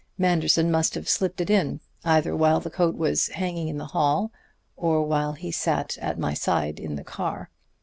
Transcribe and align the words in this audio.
Manderson 0.17 0.71
must 0.71 0.95
have 0.95 1.07
slipped 1.07 1.41
it 1.41 1.49
in, 1.51 1.79
either 2.03 2.35
while 2.35 2.59
the 2.59 2.71
coat 2.71 2.95
was 2.95 3.27
hanging 3.27 3.67
in 3.67 3.77
the 3.77 3.85
hall 3.93 4.31
or 4.75 5.03
while 5.03 5.33
he 5.33 5.51
sat 5.51 5.95
at 5.99 6.17
my 6.17 6.33
side 6.33 6.79
in 6.79 6.95
the 6.95 7.03
car. 7.03 7.51